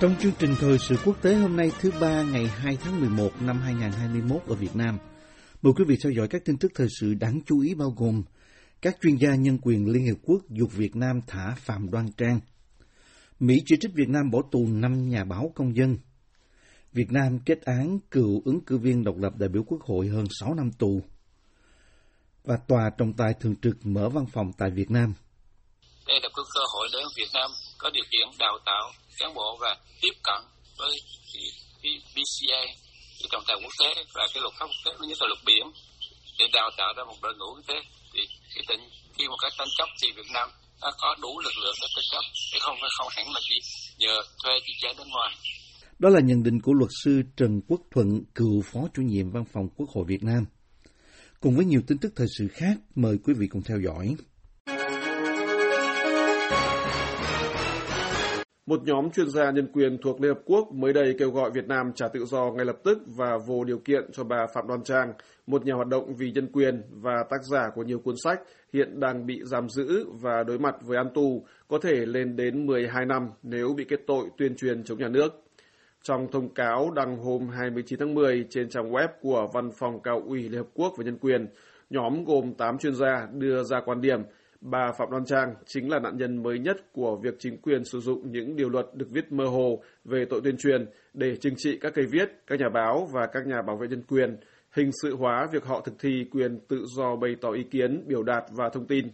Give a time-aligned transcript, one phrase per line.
[0.00, 3.30] Trong chương trình thời sự quốc tế hôm nay thứ ba ngày 2 tháng 11
[3.40, 4.98] năm 2021 ở Việt Nam,
[5.62, 8.22] mời quý vị theo dõi các tin tức thời sự đáng chú ý bao gồm
[8.82, 12.40] các chuyên gia nhân quyền Liên Hiệp Quốc dục Việt Nam thả Phạm Đoan Trang,
[13.40, 15.96] Mỹ chỉ trích Việt Nam bỏ tù 5 nhà báo công dân,
[16.92, 20.24] Việt Nam kết án cựu ứng cử viên độc lập đại biểu Quốc hội hơn
[20.40, 21.02] 6 năm tù,
[22.44, 25.14] và Tòa trọng tài thường trực mở văn phòng tại Việt Nam.
[26.06, 26.42] đây là cơ
[26.74, 30.40] hội để Việt Nam có điều kiện đào tạo cán bộ và tiếp cận
[30.78, 30.94] với
[31.82, 32.62] cái, BCA,
[33.18, 35.64] cái trọng tài quốc tế và cái luật pháp quốc tế, nhất là luật biển
[36.38, 37.78] để đào tạo ra một đội ngũ như thế
[38.12, 38.20] thì
[38.54, 38.82] cái tình
[39.14, 40.48] khi một cái tranh chấp thì Việt Nam
[40.82, 43.56] đã có đủ lực lượng để tranh chấp chứ không phải không hẳn là chỉ
[43.98, 45.34] nhờ thuê chi chế bên ngoài
[45.98, 49.44] Đó là nhận định của luật sư Trần Quốc Thuận, cựu phó chủ nhiệm văn
[49.52, 50.44] phòng Quốc hội Việt Nam.
[51.40, 54.14] Cùng với nhiều tin tức thời sự khác, mời quý vị cùng theo dõi.
[58.68, 61.68] Một nhóm chuyên gia nhân quyền thuộc Liên Hợp Quốc mới đây kêu gọi Việt
[61.68, 64.82] Nam trả tự do ngay lập tức và vô điều kiện cho bà Phạm Đoan
[64.82, 65.12] Trang,
[65.46, 68.40] một nhà hoạt động vì nhân quyền và tác giả của nhiều cuốn sách
[68.72, 72.66] hiện đang bị giam giữ và đối mặt với án tù có thể lên đến
[72.66, 75.44] 12 năm nếu bị kết tội tuyên truyền chống nhà nước.
[76.02, 80.22] Trong thông cáo đăng hôm 29 tháng 10 trên trang web của Văn phòng Cao
[80.26, 81.46] ủy Liên Hợp Quốc về Nhân quyền,
[81.90, 84.22] nhóm gồm 8 chuyên gia đưa ra quan điểm
[84.60, 88.00] bà Phạm Đoan Trang chính là nạn nhân mới nhất của việc chính quyền sử
[88.00, 91.78] dụng những điều luật được viết mơ hồ về tội tuyên truyền để trừng trị
[91.80, 94.36] các cây viết, các nhà báo và các nhà bảo vệ nhân quyền,
[94.70, 98.22] hình sự hóa việc họ thực thi quyền tự do bày tỏ ý kiến, biểu
[98.22, 99.06] đạt và thông tin.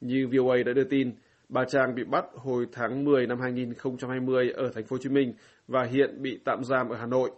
[0.00, 1.12] Như VOA đã đưa tin,
[1.48, 5.32] bà Trang bị bắt hồi tháng 10 năm 2020 ở thành phố Hồ Chí Minh
[5.66, 7.30] và hiện bị tạm giam ở Hà Nội.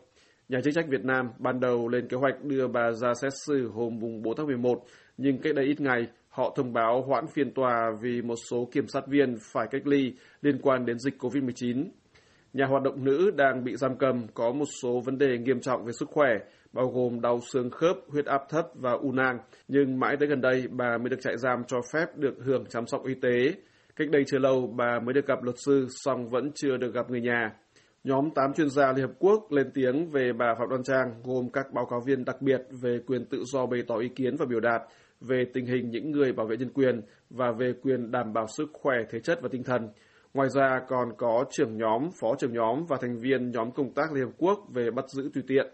[0.49, 3.69] Nhà chức trách Việt Nam ban đầu lên kế hoạch đưa bà ra xét xử
[3.69, 4.85] hôm mùng 4 tháng 11,
[5.17, 6.07] nhưng cách đây ít ngày,
[6.41, 10.15] họ thông báo hoãn phiên tòa vì một số kiểm sát viên phải cách ly
[10.43, 11.85] liên quan đến dịch COVID-19.
[12.53, 15.85] Nhà hoạt động nữ đang bị giam cầm có một số vấn đề nghiêm trọng
[15.85, 16.31] về sức khỏe,
[16.73, 20.41] bao gồm đau xương khớp, huyết áp thấp và u nang, nhưng mãi tới gần
[20.41, 23.55] đây bà mới được trại giam cho phép được hưởng chăm sóc y tế.
[23.97, 27.11] Cách đây chưa lâu, bà mới được gặp luật sư, song vẫn chưa được gặp
[27.11, 27.53] người nhà.
[28.05, 31.51] Nhóm 8 chuyên gia Liên Hợp Quốc lên tiếng về bà Phạm Đoan Trang, gồm
[31.53, 34.47] các báo cáo viên đặc biệt về quyền tự do bày tỏ ý kiến và
[34.49, 34.83] biểu đạt,
[35.21, 37.01] về tình hình những người bảo vệ nhân quyền
[37.31, 39.89] và về quyền đảm bảo sức khỏe thể chất và tinh thần.
[40.35, 44.13] Ngoài ra còn có trưởng nhóm, phó trưởng nhóm và thành viên nhóm công tác
[44.13, 45.67] Liên Hợp Quốc về bắt giữ tùy tiện.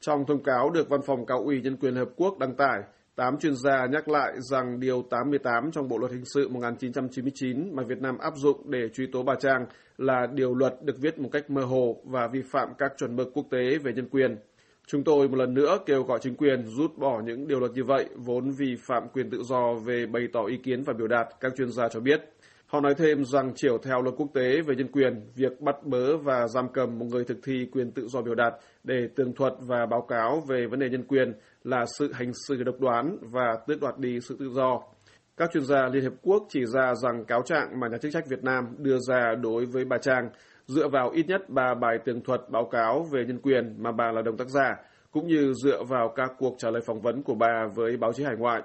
[0.00, 2.80] Trong thông cáo được Văn phòng Cao ủy Nhân quyền Liên Hợp Quốc đăng tải,
[3.16, 7.82] tám chuyên gia nhắc lại rằng Điều 88 trong Bộ Luật Hình sự 1999 mà
[7.82, 9.66] Việt Nam áp dụng để truy tố bà Trang
[9.98, 13.28] là điều luật được viết một cách mơ hồ và vi phạm các chuẩn mực
[13.34, 14.36] quốc tế về nhân quyền.
[14.86, 17.84] Chúng tôi một lần nữa kêu gọi chính quyền rút bỏ những điều luật như
[17.84, 21.26] vậy vốn vi phạm quyền tự do về bày tỏ ý kiến và biểu đạt,
[21.40, 22.20] các chuyên gia cho biết.
[22.66, 26.16] Họ nói thêm rằng chiều theo luật quốc tế về nhân quyền, việc bắt bớ
[26.16, 29.52] và giam cầm một người thực thi quyền tự do biểu đạt để tường thuật
[29.60, 31.32] và báo cáo về vấn đề nhân quyền
[31.64, 34.80] là sự hành xử độc đoán và tước đoạt đi sự tự do.
[35.36, 38.28] Các chuyên gia Liên Hiệp Quốc chỉ ra rằng cáo trạng mà nhà chức trách
[38.28, 40.28] Việt Nam đưa ra đối với bà Trang
[40.66, 44.12] dựa vào ít nhất ba bài tường thuật báo cáo về nhân quyền mà bà
[44.12, 44.76] là đồng tác giả,
[45.10, 48.24] cũng như dựa vào các cuộc trả lời phỏng vấn của bà với báo chí
[48.24, 48.62] hải ngoại.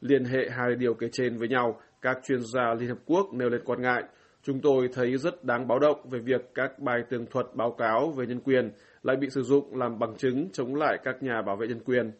[0.00, 3.48] Liên hệ hai điều kể trên với nhau, các chuyên gia Liên Hợp Quốc nêu
[3.48, 4.02] lên quan ngại.
[4.42, 8.10] Chúng tôi thấy rất đáng báo động về việc các bài tường thuật báo cáo
[8.10, 8.70] về nhân quyền
[9.02, 12.12] lại bị sử dụng làm bằng chứng chống lại các nhà bảo vệ nhân quyền.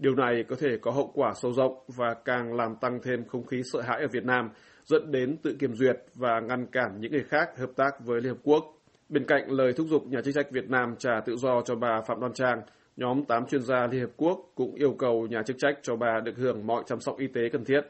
[0.00, 3.46] Điều này có thể có hậu quả sâu rộng và càng làm tăng thêm không
[3.46, 4.50] khí sợ hãi ở Việt Nam,
[4.84, 8.32] dẫn đến tự kiểm duyệt và ngăn cản những người khác hợp tác với Liên
[8.32, 8.64] Hợp Quốc.
[9.08, 12.00] Bên cạnh lời thúc giục nhà chức trách Việt Nam trả tự do cho bà
[12.06, 12.60] Phạm Đoan Trang,
[12.96, 16.20] nhóm 8 chuyên gia Liên Hợp Quốc cũng yêu cầu nhà chức trách cho bà
[16.24, 17.80] được hưởng mọi chăm sóc y tế cần thiết.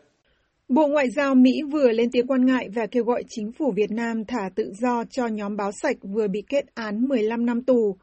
[0.69, 3.91] Bộ Ngoại giao Mỹ vừa lên tiếng quan ngại và kêu gọi chính phủ Việt
[3.91, 7.97] Nam thả tự do cho nhóm báo sạch vừa bị kết án 15 năm tù.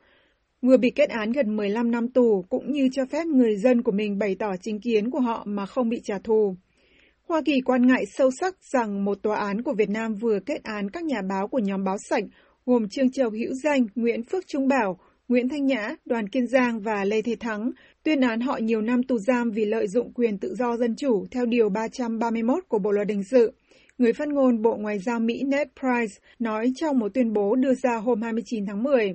[0.62, 3.92] Vừa bị kết án gần 15 năm tù cũng như cho phép người dân của
[3.92, 6.56] mình bày tỏ chính kiến của họ mà không bị trả thù.
[7.28, 10.64] Hoa Kỳ quan ngại sâu sắc rằng một tòa án của Việt Nam vừa kết
[10.64, 12.24] án các nhà báo của nhóm báo sạch
[12.66, 16.80] gồm Trương Châu Hữu Danh, Nguyễn Phước Trung Bảo, Nguyễn Thanh Nhã, Đoàn Kiên Giang
[16.80, 17.72] và Lê Thế Thắng,
[18.04, 21.26] tuyên án họ nhiều năm tù giam vì lợi dụng quyền tự do dân chủ
[21.32, 23.52] theo Điều 331 của Bộ Luật Hình sự.
[23.98, 27.74] Người phát ngôn Bộ Ngoại giao Mỹ Ned Price nói trong một tuyên bố đưa
[27.74, 29.14] ra hôm 29 tháng 10.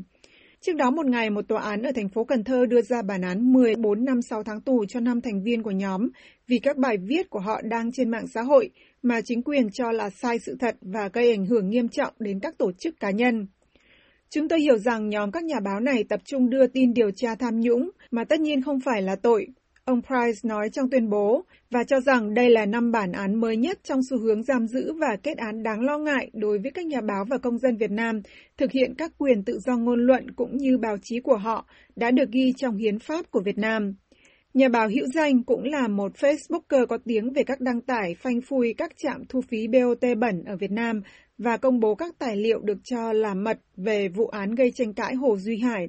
[0.67, 3.23] Trước đó một ngày, một tòa án ở thành phố Cần Thơ đưa ra bản
[3.23, 6.09] án 14 năm 6 tháng tù cho năm thành viên của nhóm
[6.49, 8.70] vì các bài viết của họ đang trên mạng xã hội
[9.03, 12.41] mà chính quyền cho là sai sự thật và gây ảnh hưởng nghiêm trọng đến
[12.41, 13.47] các tổ chức cá nhân.
[14.31, 17.35] Chúng tôi hiểu rằng nhóm các nhà báo này tập trung đưa tin điều tra
[17.35, 19.47] tham nhũng, mà tất nhiên không phải là tội.
[19.85, 23.57] Ông Price nói trong tuyên bố và cho rằng đây là năm bản án mới
[23.57, 26.87] nhất trong xu hướng giam giữ và kết án đáng lo ngại đối với các
[26.87, 28.21] nhà báo và công dân Việt Nam
[28.57, 31.67] thực hiện các quyền tự do ngôn luận cũng như báo chí của họ
[31.97, 33.95] đã được ghi trong hiến pháp của Việt Nam.
[34.55, 38.41] Nhà báo hữu danh cũng là một Facebooker có tiếng về các đăng tải phanh
[38.41, 41.03] phui các trạm thu phí BOT bẩn ở Việt Nam
[41.39, 44.95] và công bố các tài liệu được cho là mật về vụ án gây tranh
[44.95, 45.89] cãi Hồ Duy Hải,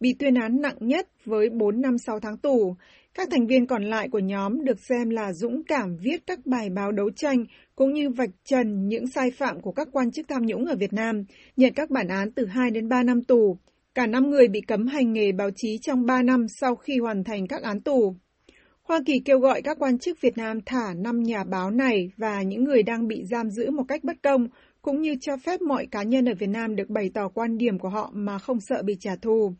[0.00, 2.76] bị tuyên án nặng nhất với 4 năm 6 tháng tù.
[3.14, 6.70] Các thành viên còn lại của nhóm được xem là dũng cảm viết các bài
[6.70, 7.44] báo đấu tranh
[7.74, 10.92] cũng như vạch trần những sai phạm của các quan chức tham nhũng ở Việt
[10.92, 11.24] Nam,
[11.56, 13.58] nhận các bản án từ 2 đến 3 năm tù.
[13.94, 17.24] Cả năm người bị cấm hành nghề báo chí trong 3 năm sau khi hoàn
[17.24, 18.16] thành các án tù.
[18.88, 22.42] Hoa Kỳ kêu gọi các quan chức Việt Nam thả năm nhà báo này và
[22.42, 24.48] những người đang bị giam giữ một cách bất công,
[24.82, 27.78] cũng như cho phép mọi cá nhân ở Việt Nam được bày tỏ quan điểm
[27.78, 29.52] của họ mà không sợ bị trả thù.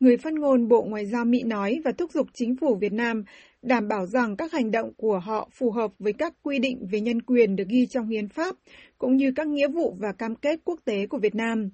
[0.00, 3.24] Người phát ngôn Bộ Ngoại giao Mỹ nói và thúc giục chính phủ Việt Nam
[3.62, 7.00] đảm bảo rằng các hành động của họ phù hợp với các quy định về
[7.00, 8.56] nhân quyền được ghi trong hiến pháp,
[8.98, 11.70] cũng như các nghĩa vụ và cam kết quốc tế của Việt Nam.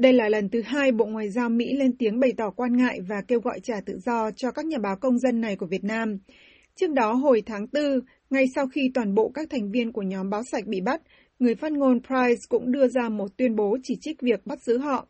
[0.00, 3.00] Đây là lần thứ hai Bộ Ngoại giao Mỹ lên tiếng bày tỏ quan ngại
[3.08, 5.84] và kêu gọi trả tự do cho các nhà báo công dân này của Việt
[5.84, 6.18] Nam.
[6.74, 7.82] Trước đó, hồi tháng 4,
[8.30, 11.00] ngay sau khi toàn bộ các thành viên của nhóm báo sạch bị bắt,
[11.38, 14.78] người phát ngôn Price cũng đưa ra một tuyên bố chỉ trích việc bắt giữ
[14.78, 15.06] họ.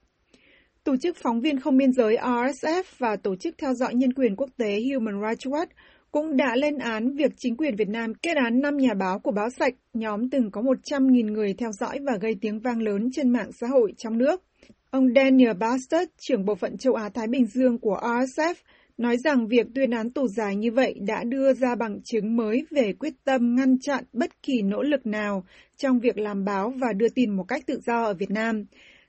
[0.84, 4.36] Tổ chức phóng viên không biên giới RSF và Tổ chức theo dõi nhân quyền
[4.36, 5.70] quốc tế Human Rights Watch
[6.12, 9.32] cũng đã lên án việc chính quyền Việt Nam kết án 5 nhà báo của
[9.32, 13.30] báo sạch, nhóm từng có 100.000 người theo dõi và gây tiếng vang lớn trên
[13.30, 14.42] mạng xã hội trong nước.
[14.90, 18.54] Ông Daniel Bastard, trưởng bộ phận châu Á-Thái Bình Dương của RSF,
[18.98, 22.66] nói rằng việc tuyên án tù dài như vậy đã đưa ra bằng chứng mới
[22.70, 25.44] về quyết tâm ngăn chặn bất kỳ nỗ lực nào
[25.76, 28.64] trong việc làm báo và đưa tin một cách tự do ở Việt Nam.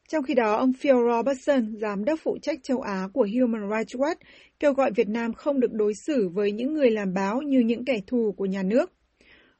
[0.07, 3.95] Trong khi đó, ông Phil Robertson, giám đốc phụ trách châu Á của Human Rights
[3.95, 4.15] Watch,
[4.59, 7.85] kêu gọi Việt Nam không được đối xử với những người làm báo như những
[7.85, 8.91] kẻ thù của nhà nước.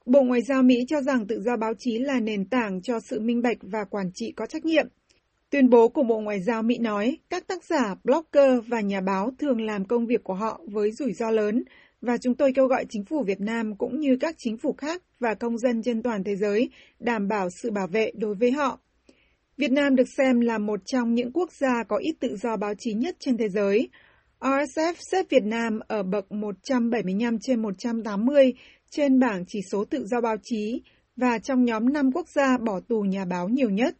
[0.06, 3.20] Bộ Ngoại giao Mỹ cho rằng tự do báo chí là nền tảng cho sự
[3.20, 4.88] minh bạch và quản trị có trách nhiệm.
[5.51, 9.31] Tuyên bố của Bộ Ngoại giao Mỹ nói các tác giả, blogger và nhà báo
[9.39, 11.63] thường làm công việc của họ với rủi ro lớn
[12.01, 15.03] và chúng tôi kêu gọi chính phủ Việt Nam cũng như các chính phủ khác
[15.19, 16.69] và công dân trên toàn thế giới
[17.00, 18.80] đảm bảo sự bảo vệ đối với họ.
[19.57, 22.74] Việt Nam được xem là một trong những quốc gia có ít tự do báo
[22.80, 23.89] chí nhất trên thế giới.
[24.39, 28.53] RSF xếp Việt Nam ở bậc 175 trên 180
[28.89, 30.81] trên bảng chỉ số tự do báo chí
[31.15, 33.95] và trong nhóm 5 quốc gia bỏ tù nhà báo nhiều nhất.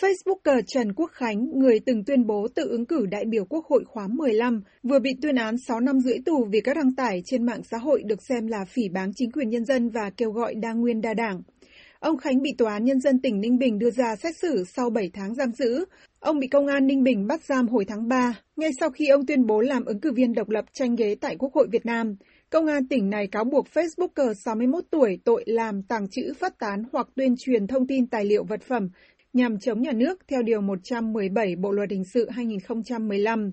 [0.00, 3.84] Facebooker Trần Quốc Khánh, người từng tuyên bố tự ứng cử đại biểu Quốc hội
[3.86, 7.46] khóa 15, vừa bị tuyên án 6 năm rưỡi tù vì các đăng tải trên
[7.46, 10.54] mạng xã hội được xem là phỉ báng chính quyền nhân dân và kêu gọi
[10.54, 11.42] đa nguyên đa đảng.
[12.00, 14.90] Ông Khánh bị Tòa án Nhân dân tỉnh Ninh Bình đưa ra xét xử sau
[14.90, 15.84] 7 tháng giam giữ.
[16.20, 19.26] Ông bị Công an Ninh Bình bắt giam hồi tháng 3, ngay sau khi ông
[19.26, 22.16] tuyên bố làm ứng cử viên độc lập tranh ghế tại Quốc hội Việt Nam.
[22.50, 26.82] Công an tỉnh này cáo buộc Facebooker 61 tuổi tội làm tàng trữ, phát tán
[26.92, 28.88] hoặc tuyên truyền thông tin tài liệu vật phẩm
[29.32, 33.50] nhằm chống nhà nước theo Điều 117 Bộ Luật Hình sự 2015.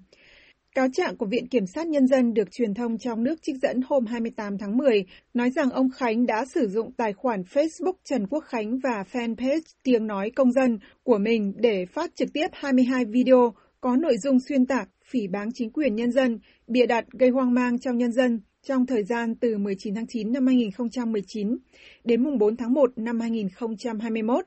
[0.76, 3.82] Cáo trạng của Viện Kiểm sát Nhân dân được truyền thông trong nước trích dẫn
[3.88, 8.28] hôm 28 tháng 10 nói rằng ông Khánh đã sử dụng tài khoản Facebook Trần
[8.28, 13.06] Quốc Khánh và fanpage Tiếng Nói Công dân của mình để phát trực tiếp 22
[13.06, 17.30] video có nội dung xuyên tạc, phỉ báng chính quyền nhân dân, bịa đặt gây
[17.30, 21.58] hoang mang trong nhân dân trong thời gian từ 19 tháng 9 năm 2019
[22.04, 24.46] đến mùng 4 tháng 1 năm 2021.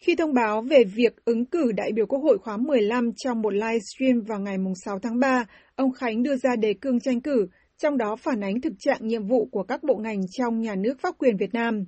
[0.00, 3.54] Khi thông báo về việc ứng cử đại biểu Quốc hội khóa 15 trong một
[3.54, 5.44] livestream vào ngày 6 tháng 3,
[5.76, 7.46] ông Khánh đưa ra đề cương tranh cử,
[7.78, 11.00] trong đó phản ánh thực trạng nhiệm vụ của các bộ ngành trong nhà nước
[11.00, 11.84] pháp quyền Việt Nam.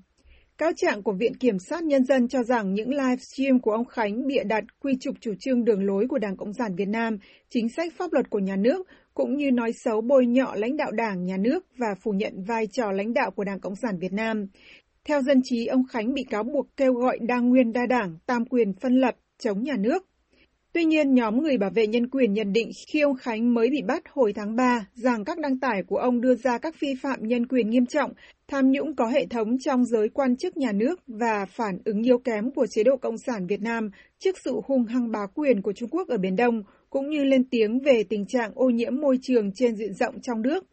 [0.58, 4.26] Cáo trạng của Viện Kiểm sát Nhân dân cho rằng những livestream của ông Khánh
[4.26, 7.18] bịa đặt quy trục chủ trương đường lối của Đảng Cộng sản Việt Nam,
[7.50, 10.90] chính sách pháp luật của nhà nước, cũng như nói xấu bôi nhọ lãnh đạo
[10.90, 14.12] đảng, nhà nước và phủ nhận vai trò lãnh đạo của Đảng Cộng sản Việt
[14.12, 14.46] Nam.
[15.08, 18.44] Theo dân trí, ông Khánh bị cáo buộc kêu gọi đa nguyên đa đảng, tam
[18.44, 20.06] quyền phân lập, chống nhà nước.
[20.72, 23.82] Tuy nhiên, nhóm người bảo vệ nhân quyền nhận định khi ông Khánh mới bị
[23.82, 27.18] bắt hồi tháng 3 rằng các đăng tải của ông đưa ra các vi phạm
[27.22, 28.12] nhân quyền nghiêm trọng,
[28.48, 32.18] tham nhũng có hệ thống trong giới quan chức nhà nước và phản ứng yếu
[32.18, 35.72] kém của chế độ Cộng sản Việt Nam trước sự hung hăng bá quyền của
[35.72, 39.18] Trung Quốc ở Biển Đông, cũng như lên tiếng về tình trạng ô nhiễm môi
[39.22, 40.64] trường trên diện rộng trong nước.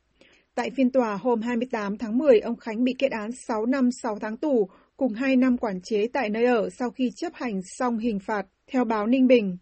[0.59, 4.19] Tại phiên tòa hôm 28 tháng 10, ông Khánh bị kết án 6 năm 6
[4.19, 7.97] tháng tù cùng 2 năm quản chế tại nơi ở sau khi chấp hành xong
[7.97, 9.57] hình phạt, theo báo Ninh Bình.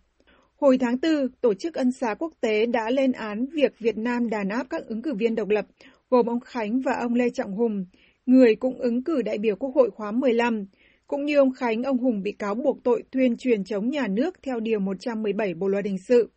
[0.55, 4.29] Hồi tháng 4, Tổ chức Ân xá Quốc tế đã lên án việc Việt Nam
[4.29, 5.65] đàn áp các ứng cử viên độc lập,
[6.09, 7.85] gồm ông Khánh và ông Lê Trọng Hùng,
[8.25, 10.65] người cũng ứng cử đại biểu Quốc hội khóa 15.
[11.07, 14.41] Cũng như ông Khánh, ông Hùng bị cáo buộc tội tuyên truyền chống nhà nước
[14.43, 16.29] theo Điều 117 Bộ Luật Hình sự.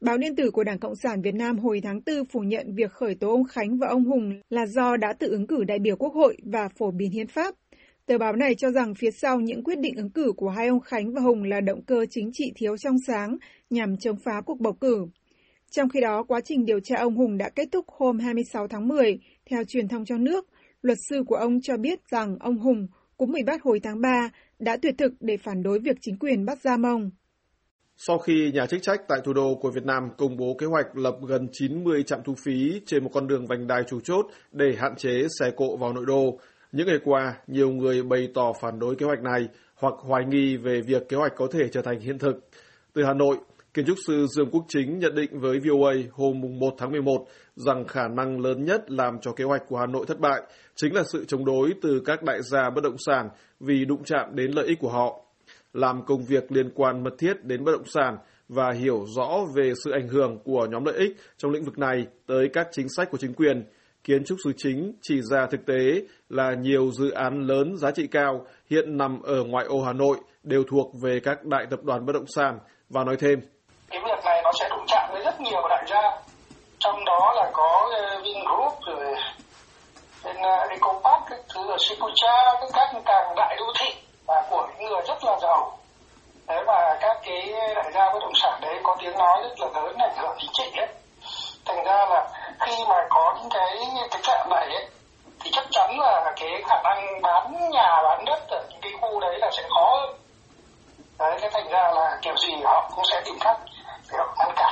[0.00, 2.92] Báo điện tử của Đảng Cộng sản Việt Nam hồi tháng 4 phủ nhận việc
[2.92, 5.96] khởi tố ông Khánh và ông Hùng là do đã tự ứng cử đại biểu
[5.96, 7.54] Quốc hội và phổ biến hiến pháp.
[8.06, 10.80] Tờ báo này cho rằng phía sau những quyết định ứng cử của hai ông
[10.80, 13.36] Khánh và Hùng là động cơ chính trị thiếu trong sáng
[13.70, 15.06] nhằm chống phá cuộc bầu cử.
[15.70, 18.88] Trong khi đó, quá trình điều tra ông Hùng đã kết thúc hôm 26 tháng
[18.88, 19.18] 10,
[19.50, 20.46] theo truyền thông trong nước.
[20.82, 22.86] Luật sư của ông cho biết rằng ông Hùng
[23.16, 26.44] cũng bị bắt hồi tháng 3 đã tuyệt thực để phản đối việc chính quyền
[26.44, 27.10] bắt giam ông.
[28.00, 30.96] Sau khi nhà chức trách tại thủ đô của Việt Nam công bố kế hoạch
[30.96, 34.76] lập gần 90 trạm thu phí trên một con đường vành đai chủ chốt để
[34.78, 36.38] hạn chế xe cộ vào nội đô,
[36.72, 40.56] những ngày qua, nhiều người bày tỏ phản đối kế hoạch này hoặc hoài nghi
[40.56, 42.34] về việc kế hoạch có thể trở thành hiện thực.
[42.92, 43.36] Từ Hà Nội,
[43.74, 47.84] kiến trúc sư Dương Quốc Chính nhận định với VOA hôm 1 tháng 11 rằng
[47.86, 50.42] khả năng lớn nhất làm cho kế hoạch của Hà Nội thất bại
[50.74, 53.28] chính là sự chống đối từ các đại gia bất động sản
[53.60, 55.27] vì đụng chạm đến lợi ích của họ.
[55.72, 59.72] Làm công việc liên quan mật thiết đến bất động sản và hiểu rõ về
[59.84, 63.10] sự ảnh hưởng của nhóm lợi ích trong lĩnh vực này tới các chính sách
[63.10, 63.64] của chính quyền–
[64.04, 68.06] Kiến trúc sư chính chỉ ra thực tế là nhiều dự án lớn giá trị
[68.10, 72.06] cao hiện nằm ở ngoại ô Hà Nội đều thuộc về các đại tập đoàn
[72.06, 72.58] bất động sản
[72.88, 73.40] và nói thêm.
[73.90, 76.02] Cái việc này nó sẽ đụng chạm với rất nhiều đại gia,
[76.78, 79.14] trong đó là có ờ, Vingroup rồi
[80.24, 83.94] bên ờ, Ecopark, các thứ ở Shibuya, các càng đại đô thị
[84.26, 85.17] và của những người rất
[85.48, 85.78] giàu.
[86.46, 89.80] Đấy và các cái đại gia bất động sản đấy có tiếng nói rất là
[89.82, 90.88] lớn ảnh hưởng chính trị ấy.
[91.64, 92.28] Thành ra là
[92.60, 93.76] khi mà có những cái
[94.10, 94.86] thực trạng này ấy,
[95.40, 99.20] thì chắc chắn là cái khả năng bán nhà bán đất ở những cái khu
[99.20, 100.16] đấy là sẽ khó hơn.
[101.18, 103.56] Đấy cái thành ra là kiểu gì họ cũng sẽ tìm cách
[104.12, 104.67] để họ ngăn cản.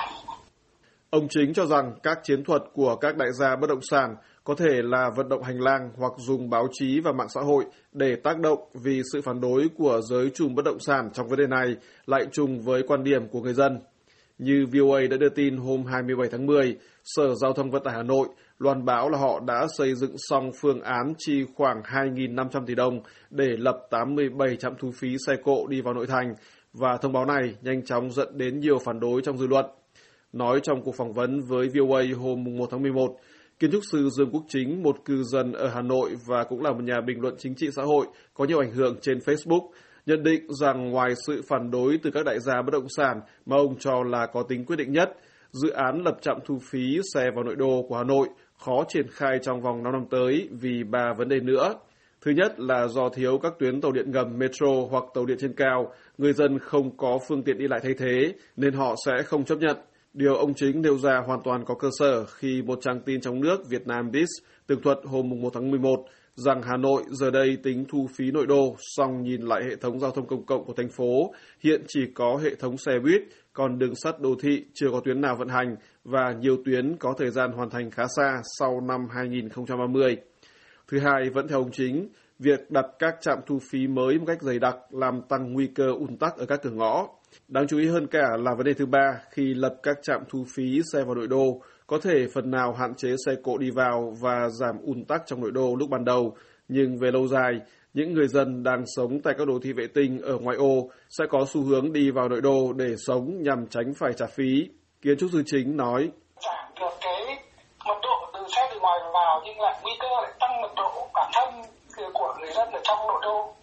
[1.11, 4.55] Ông chính cho rằng các chiến thuật của các đại gia bất động sản có
[4.55, 8.17] thể là vận động hành lang hoặc dùng báo chí và mạng xã hội để
[8.17, 11.47] tác động vì sự phản đối của giới trùm bất động sản trong vấn đề
[11.47, 13.81] này lại trùng với quan điểm của người dân.
[14.39, 18.03] Như VOA đã đưa tin hôm 27 tháng 10, Sở Giao thông Vận tải Hà
[18.03, 22.75] Nội loan báo là họ đã xây dựng xong phương án chi khoảng 2.500 tỷ
[22.75, 26.35] đồng để lập 87 trạm thu phí xe cộ đi vào nội thành
[26.73, 29.67] và thông báo này nhanh chóng dẫn đến nhiều phản đối trong dư luận.
[30.37, 33.16] Nói trong cuộc phỏng vấn với VOA hôm 1 tháng 11,
[33.59, 36.73] kiến trúc sư Dương Quốc Chính, một cư dân ở Hà Nội và cũng là
[36.73, 39.69] một nhà bình luận chính trị xã hội có nhiều ảnh hưởng trên Facebook,
[40.07, 43.57] nhận định rằng ngoài sự phản đối từ các đại gia bất động sản mà
[43.57, 45.16] ông cho là có tính quyết định nhất,
[45.50, 48.28] dự án lập trạm thu phí xe vào nội đô của Hà Nội
[48.59, 51.75] khó triển khai trong vòng 5 năm tới vì ba vấn đề nữa.
[52.21, 55.52] Thứ nhất là do thiếu các tuyến tàu điện ngầm metro hoặc tàu điện trên
[55.52, 59.45] cao, người dân không có phương tiện đi lại thay thế nên họ sẽ không
[59.45, 59.76] chấp nhận.
[60.17, 63.41] Điều ông chính nêu ra hoàn toàn có cơ sở khi một trang tin trong
[63.41, 64.27] nước Việt Nam Biz
[64.67, 66.05] tường thuật hôm 1 tháng 11
[66.35, 70.01] rằng Hà Nội giờ đây tính thu phí nội đô, song nhìn lại hệ thống
[70.01, 73.79] giao thông công cộng của thành phố, hiện chỉ có hệ thống xe buýt, còn
[73.79, 77.31] đường sắt đô thị chưa có tuyến nào vận hành và nhiều tuyến có thời
[77.31, 80.17] gian hoàn thành khá xa sau năm 2030.
[80.89, 82.09] Thứ hai, vẫn theo ông chính,
[82.39, 85.87] việc đặt các trạm thu phí mới một cách dày đặc làm tăng nguy cơ
[85.99, 87.09] ùn tắc ở các cửa ngõ.
[87.49, 90.45] Đáng chú ý hơn cả là vấn đề thứ ba, khi lập các trạm thu
[90.55, 94.14] phí xe vào nội đô, có thể phần nào hạn chế xe cộ đi vào
[94.21, 96.37] và giảm ùn tắc trong nội đô lúc ban đầu,
[96.69, 97.52] nhưng về lâu dài,
[97.95, 101.25] những người dân đang sống tại các đô thị vệ tinh ở ngoại ô sẽ
[101.31, 104.69] có xu hướng đi vào nội đô để sống nhằm tránh phải trả phí.
[105.02, 106.11] Kiến trúc sư chính nói.
[106.45, 107.38] Giảm được cái
[107.87, 111.09] mật độ từ xe từ ngoài vào nhưng lại nguy cơ lại tăng mật độ
[111.14, 111.62] bản thân
[111.97, 113.56] ờ, của người dân ở trong nội đô.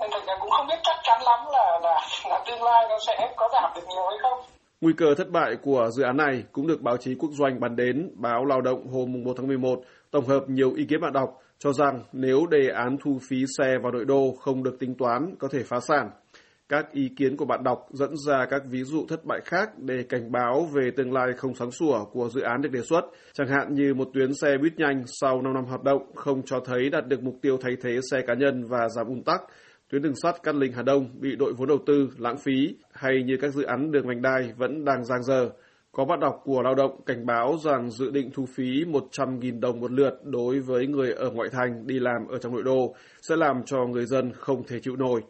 [0.00, 1.94] Nên thành ra cũng không biết chắc chắn lắm là là,
[2.30, 4.38] là tương lai nó sẽ có giảm được nhiều hay không.
[4.80, 7.76] Nguy cơ thất bại của dự án này cũng được báo chí quốc doanh bàn
[7.76, 9.80] đến, báo Lao động hôm 1 tháng 11,
[10.10, 13.78] tổng hợp nhiều ý kiến bạn đọc cho rằng nếu đề án thu phí xe
[13.82, 16.10] vào nội đô không được tính toán có thể phá sản.
[16.68, 20.02] Các ý kiến của bạn đọc dẫn ra các ví dụ thất bại khác để
[20.08, 23.02] cảnh báo về tương lai không sáng sủa của dự án được đề xuất,
[23.32, 26.60] chẳng hạn như một tuyến xe buýt nhanh sau 5 năm hoạt động không cho
[26.64, 29.40] thấy đạt được mục tiêu thay thế xe cá nhân và giảm ùn tắc,
[29.90, 33.22] tuyến đường sắt Cát Linh Hà Đông bị đội vốn đầu tư lãng phí hay
[33.22, 35.50] như các dự án đường vành đai vẫn đang giang dở.
[35.92, 39.80] Có bạn đọc của lao động cảnh báo rằng dự định thu phí 100.000 đồng
[39.80, 43.36] một lượt đối với người ở ngoại thành đi làm ở trong nội đô sẽ
[43.36, 45.20] làm cho người dân không thể chịu nổi.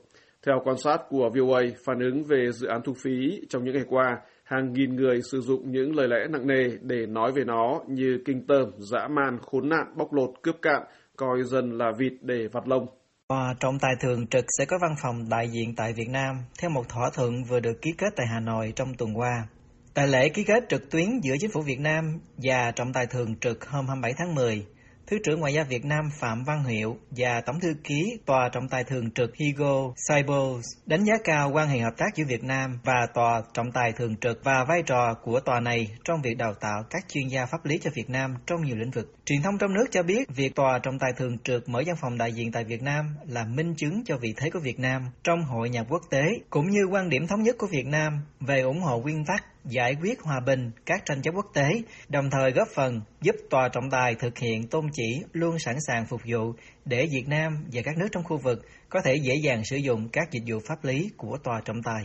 [0.46, 3.86] Theo quan sát của VOA phản ứng về dự án thu phí trong những ngày
[3.88, 7.80] qua, hàng nghìn người sử dụng những lời lẽ nặng nề để nói về nó
[7.88, 10.82] như kinh tởm, dã man, khốn nạn, bóc lột, cướp cạn,
[11.16, 12.86] coi dân là vịt để vặt lông.
[13.30, 16.70] Tòa trọng tài thường trực sẽ có văn phòng đại diện tại Việt Nam theo
[16.70, 19.46] một thỏa thuận vừa được ký kết tại Hà Nội trong tuần qua.
[19.94, 23.36] Tại lễ ký kết trực tuyến giữa chính phủ Việt Nam và trọng tài thường
[23.40, 24.66] trực hôm 27 tháng 10,
[25.10, 28.68] Thứ trưởng Ngoại giao Việt Nam Phạm Văn Hiệu và Tổng thư ký Tòa trọng
[28.68, 32.78] tài thường trực Hugo Saibos đánh giá cao quan hệ hợp tác giữa Việt Nam
[32.84, 36.54] và Tòa trọng tài thường trực và vai trò của tòa này trong việc đào
[36.54, 39.14] tạo các chuyên gia pháp lý cho Việt Nam trong nhiều lĩnh vực.
[39.24, 42.18] Truyền thông trong nước cho biết, việc Tòa trọng tài thường trực mở văn phòng
[42.18, 45.42] đại diện tại Việt Nam là minh chứng cho vị thế của Việt Nam trong
[45.42, 48.80] hội nhập quốc tế, cũng như quan điểm thống nhất của Việt Nam về ủng
[48.80, 51.68] hộ nguyên tắc giải quyết hòa bình các tranh chấp quốc tế,
[52.08, 56.06] đồng thời góp phần giúp tòa trọng tài thực hiện tôn chỉ luôn sẵn sàng
[56.06, 56.52] phục vụ
[56.84, 60.08] để Việt Nam và các nước trong khu vực có thể dễ dàng sử dụng
[60.08, 62.04] các dịch vụ pháp lý của tòa trọng tài.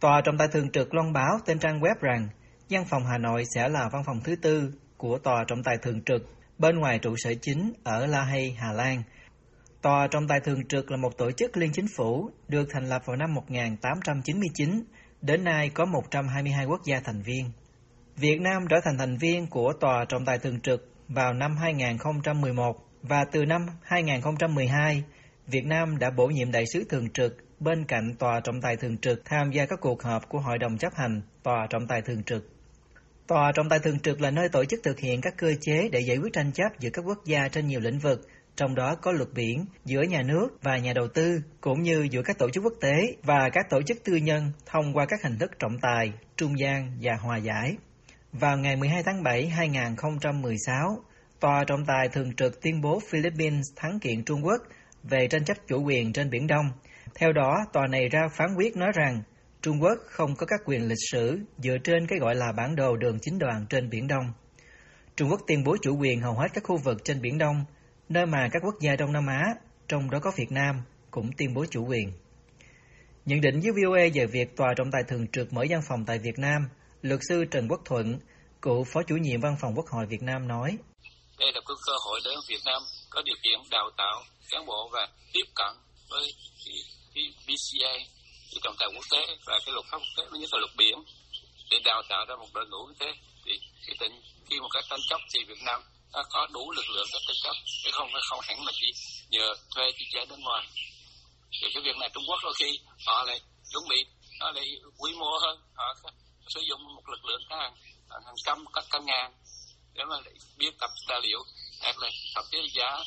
[0.00, 2.28] Tòa trọng tài thường trực loan báo trên trang web rằng
[2.70, 6.02] văn phòng Hà Nội sẽ là văn phòng thứ tư của tòa trọng tài thường
[6.02, 6.22] trực
[6.58, 9.02] bên ngoài trụ sở chính ở La Hay, Hà Lan.
[9.82, 13.02] Tòa trọng tài thường trực là một tổ chức liên chính phủ được thành lập
[13.06, 14.84] vào năm 1899
[15.22, 17.50] Đến nay có 122 quốc gia thành viên.
[18.16, 22.76] Việt Nam trở thành thành viên của Tòa trọng tài thường trực vào năm 2011
[23.02, 25.04] và từ năm 2012,
[25.46, 28.98] Việt Nam đã bổ nhiệm đại sứ thường trực bên cạnh Tòa trọng tài thường
[28.98, 32.22] trực tham gia các cuộc họp của Hội đồng chấp hành Tòa trọng tài thường
[32.22, 32.50] trực.
[33.26, 36.00] Tòa trọng tài thường trực là nơi tổ chức thực hiện các cơ chế để
[36.00, 39.12] giải quyết tranh chấp giữa các quốc gia trên nhiều lĩnh vực trong đó có
[39.12, 42.64] luật biển giữa nhà nước và nhà đầu tư, cũng như giữa các tổ chức
[42.64, 42.92] quốc tế
[43.22, 46.98] và các tổ chức tư nhân thông qua các hình thức trọng tài, trung gian
[47.02, 47.76] và hòa giải.
[48.32, 51.02] Vào ngày 12 tháng 7 2016,
[51.40, 54.62] Tòa trọng tài thường trực tuyên bố Philippines thắng kiện Trung Quốc
[55.02, 56.66] về tranh chấp chủ quyền trên Biển Đông.
[57.14, 59.22] Theo đó, tòa này ra phán quyết nói rằng
[59.62, 62.96] Trung Quốc không có các quyền lịch sử dựa trên cái gọi là bản đồ
[62.96, 64.32] đường chính đoàn trên Biển Đông.
[65.16, 67.64] Trung Quốc tuyên bố chủ quyền hầu hết các khu vực trên Biển Đông
[68.10, 69.42] nơi mà các quốc gia Đông Nam Á,
[69.88, 72.12] trong đó có Việt Nam, cũng tuyên bố chủ quyền.
[73.24, 76.18] Nhận định với VOA về việc Tòa trọng tài thường trực mở văn phòng tại
[76.18, 76.60] Việt Nam,
[77.02, 78.18] luật sư Trần Quốc Thuận,
[78.62, 80.78] cựu phó chủ nhiệm văn phòng Quốc hội Việt Nam nói.
[81.38, 84.16] Đây là cơ hội để Việt Nam có điều kiện đào tạo
[84.50, 85.72] cán bộ và tiếp cận
[86.10, 86.26] với
[87.14, 87.94] cái BCA,
[88.50, 90.96] cái trọng tài quốc tế và cái luật pháp quốc tế, nhất là luật biển
[91.70, 93.10] để đào tạo ra một đội ngũ như thế
[93.44, 93.52] thì
[93.86, 94.12] cái tình
[94.50, 95.80] khi một cái tranh chấp thì Việt Nam
[96.12, 98.08] ta có đủ lực lượng để tranh chấp chứ không?
[98.12, 98.40] Phải không?
[98.42, 98.92] Hẳn là chỉ
[99.30, 100.66] nhờ thuê chi chế bên ngoài.
[101.60, 103.40] Thì cái việc này Trung Quốc đôi khi họ lại
[103.72, 104.04] chuẩn bị,
[104.40, 104.66] họ lại
[104.98, 105.58] quy mô hơn.
[105.74, 105.84] Họ
[106.54, 107.74] sử dụng một lực lượng hàng
[108.10, 109.32] hàng trăm các trăm ngàn
[109.94, 110.16] để mà
[110.58, 111.38] biên tập tài liệu,
[111.82, 113.04] hoặc là thậm chí giá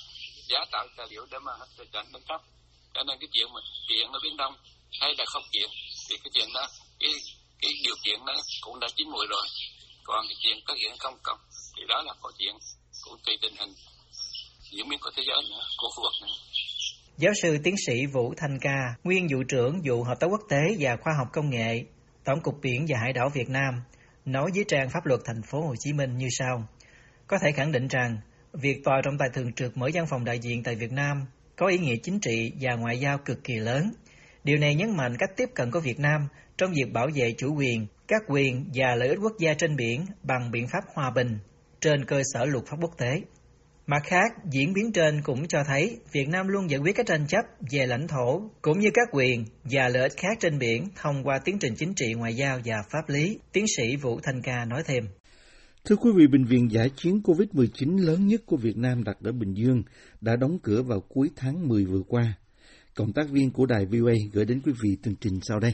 [0.49, 2.41] giá tạo tài liệu để mà thực hiện tranh cấp.
[2.93, 4.55] cho nên cái chuyện mà kiện ở biển đông
[5.01, 5.69] hay là không kiện
[6.09, 6.67] thì cái chuyện đó,
[6.99, 7.09] cái
[7.61, 9.47] cái điều kiện đó cũng đã chín mùi rồi.
[10.03, 11.37] Còn cái chuyện có kiện không cần
[11.77, 12.55] thì đó là câu chuyện
[13.05, 13.73] cũng tùy tình hình
[14.71, 16.35] diễn biến của thế giới nữa, của khu vực nữa.
[17.17, 20.61] Giáo sư tiến sĩ Vũ Thanh Ca, nguyên vụ trưởng vụ hợp tác quốc tế
[20.79, 21.83] và khoa học công nghệ,
[22.23, 23.73] Tổng cục Biển và Hải đảo Việt Nam,
[24.25, 26.67] nói với trang pháp luật thành phố Hồ Chí Minh như sau:
[27.27, 28.17] Có thể khẳng định rằng,
[28.53, 31.67] việc tòa trọng tài thường trực mở văn phòng đại diện tại Việt Nam có
[31.67, 33.91] ý nghĩa chính trị và ngoại giao cực kỳ lớn.
[34.43, 37.55] Điều này nhấn mạnh cách tiếp cận của Việt Nam trong việc bảo vệ chủ
[37.55, 41.39] quyền, các quyền và lợi ích quốc gia trên biển bằng biện pháp hòa bình,
[41.83, 43.21] trên cơ sở luật pháp quốc tế.
[43.87, 47.27] Mặt khác, diễn biến trên cũng cho thấy Việt Nam luôn giải quyết các tranh
[47.27, 51.23] chấp về lãnh thổ cũng như các quyền và lợi ích khác trên biển thông
[51.23, 54.65] qua tiến trình chính trị ngoại giao và pháp lý, tiến sĩ Vũ Thanh Ca
[54.65, 55.03] nói thêm.
[55.85, 59.31] Thưa quý vị, bệnh viện giải chiến COVID-19 lớn nhất của Việt Nam đặt ở
[59.31, 59.83] Bình Dương
[60.21, 62.33] đã đóng cửa vào cuối tháng 10 vừa qua.
[62.95, 65.73] Cộng tác viên của đài VOA gửi đến quý vị tường trình sau đây.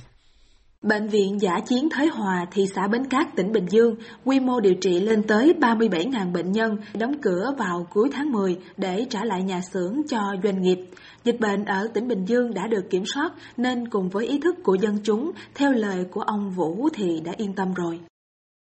[0.83, 4.59] Bệnh viện Giả Chiến Thới Hòa, thị xã Bến Cát, tỉnh Bình Dương, quy mô
[4.59, 9.23] điều trị lên tới 37.000 bệnh nhân, đóng cửa vào cuối tháng 10 để trả
[9.23, 10.77] lại nhà xưởng cho doanh nghiệp.
[11.23, 14.55] Dịch bệnh ở tỉnh Bình Dương đã được kiểm soát nên cùng với ý thức
[14.63, 17.99] của dân chúng, theo lời của ông Vũ thì đã yên tâm rồi.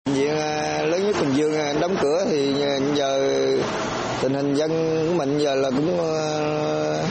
[0.07, 2.55] Bệnh viện à, lớn nhất Bình Dương à, đóng cửa thì
[2.95, 3.38] giờ
[4.23, 4.71] tình hình dân
[5.09, 7.03] của mình giờ là cũng à,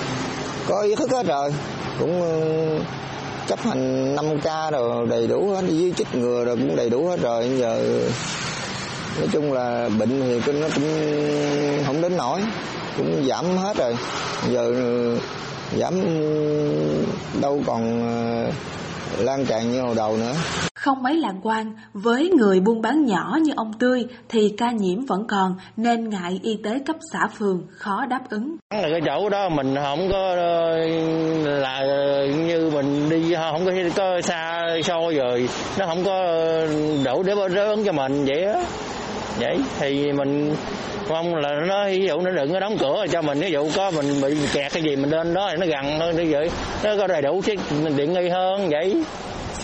[0.67, 1.53] có ý thức hết rồi,
[1.99, 2.21] cũng
[3.47, 7.19] chấp hành 5K rồi đầy đủ hết với chích ngừa rồi cũng đầy đủ hết
[7.21, 7.99] rồi giờ
[9.19, 10.83] nói chung là bệnh thì nó cũng
[11.85, 12.41] không đến nổi
[12.97, 13.95] cũng giảm hết rồi
[14.49, 15.17] giờ ừ,
[15.77, 16.01] giảm
[17.41, 18.51] đâu còn ờ,
[19.23, 20.33] lan tràn như hồi đầu nữa.
[20.81, 25.05] Không mấy lạc quan, với người buôn bán nhỏ như ông Tươi thì ca nhiễm
[25.05, 28.55] vẫn còn nên ngại y tế cấp xã phường khó đáp ứng.
[28.73, 30.77] Là cái chỗ đó mình không có ờ,
[31.45, 31.83] là
[32.47, 36.67] như mình đi không có có xa xôi rồi nó không có ờ,
[37.05, 38.61] đủ để đáp ứng cho mình vậy đó.
[39.39, 40.55] vậy thì mình
[41.09, 43.91] mong là nó ví dụ nó đừng có đóng cửa cho mình ví dụ có
[43.91, 46.49] mình bị kẹt cái gì mình lên đó thì nó gần hơn như vậy
[46.83, 47.57] nó có đầy đủ cái
[47.97, 49.03] điện nghi hơn vậy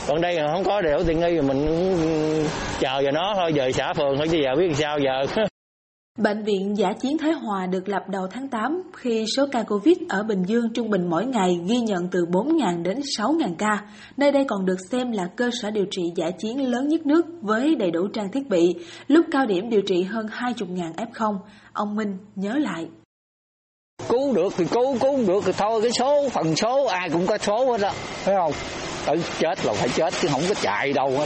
[0.08, 1.67] còn đây là không có đầy đủ tiện nghi mình
[2.80, 5.43] chờ vào nó thôi giờ xã phường thôi chứ giờ biết sao giờ
[6.17, 9.98] Bệnh viện Giả chiến Thái Hòa được lập đầu tháng 8 khi số ca Covid
[10.10, 13.82] ở Bình Dương trung bình mỗi ngày ghi nhận từ 4.000 đến 6.000 ca.
[14.17, 17.26] Nơi đây còn được xem là cơ sở điều trị giả chiến lớn nhất nước
[17.41, 18.76] với đầy đủ trang thiết bị,
[19.08, 21.38] lúc cao điểm điều trị hơn 20.000 F0.
[21.74, 22.88] Ông Minh nhớ lại.
[24.10, 27.28] Cứu được thì cứu, cứu không được thì thôi, cái số, phần số ai cũng
[27.28, 28.52] có số hết đó, phải không?
[29.08, 31.26] Tới chết là phải chết, chứ không có chạy đâu hết.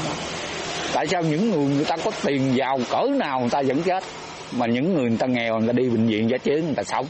[0.94, 4.04] Tại sao những người người ta có tiền giàu cỡ nào người ta vẫn chết?
[4.52, 6.84] Mà những người người ta nghèo, người ta đi bệnh viện giả chế người ta
[6.84, 7.06] sống.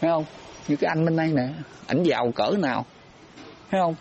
[0.00, 0.24] Thấy không?
[0.68, 1.48] Như cái anh bên đây nè,
[1.86, 2.86] ảnh giàu cỡ nào?
[3.70, 3.94] Thấy không?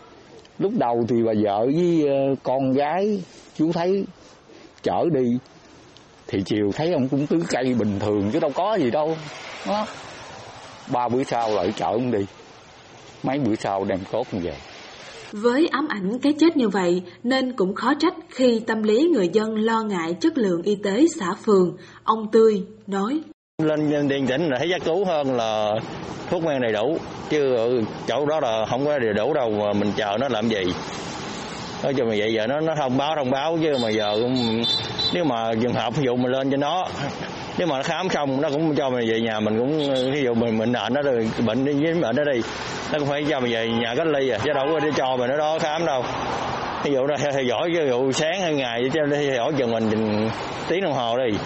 [0.59, 3.21] Lúc đầu thì bà vợ với ờ, con gái,
[3.57, 4.05] chú thấy
[4.83, 5.37] chở đi,
[6.27, 9.17] thì chiều thấy ông cũng tưới cây bình thường chứ đâu có gì đâu
[9.67, 9.87] đó
[10.87, 12.25] ba bữa sau lại chở ông đi.
[13.23, 14.53] Mấy bữa sau đem cốt về
[15.33, 19.29] với ám ảnh cái chết như vậy, nên cũng khó trách khi tâm lý người
[19.33, 21.77] dân lo ngại chất lượng y tế xã phường.
[22.03, 23.21] Ông Tươi nói.
[23.63, 25.73] Lên điện tỉnh là thấy giá cứu hơn là
[26.29, 26.97] thuốc men đầy đủ.
[27.29, 30.49] Chứ ở chỗ đó là không có đầy đủ đâu mà mình chờ nó làm
[30.49, 30.63] gì.
[31.83, 34.17] Nói chung là vậy giờ nó nó thông báo thông báo chứ mà giờ
[35.13, 36.87] nếu mà trường hợp ví dụ mình lên cho nó
[37.57, 40.33] nếu mà nó khám xong, nó cũng cho mình về nhà, mình cũng, ví dụ
[40.33, 42.41] mình mình nện nó rồi, bệnh đi, với bệnh nó đi,
[42.91, 45.17] nó cũng phải cho mình về nhà cách ly à chứ đâu có để cho
[45.17, 46.03] mình ở đó khám đâu.
[46.83, 49.89] Ví dụ nó theo dõi, ví dụ sáng hay ngày cho theo dõi chừng mình
[50.67, 51.37] tiếng đồng hồ đi.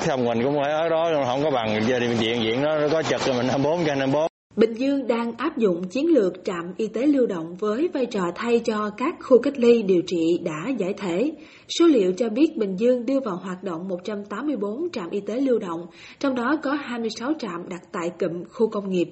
[0.00, 2.76] Xong mình cũng phải ở đó, không có bằng, giờ thì bệnh viện viện nó
[2.92, 6.72] có chật rồi mình 24 trên 24 Bình Dương đang áp dụng chiến lược trạm
[6.76, 10.38] y tế lưu động với vai trò thay cho các khu cách ly điều trị
[10.44, 11.32] đã giải thể.
[11.78, 15.58] Số liệu cho biết Bình Dương đưa vào hoạt động 184 trạm y tế lưu
[15.58, 15.86] động,
[16.18, 19.08] trong đó có 26 trạm đặt tại cụm khu công nghiệp.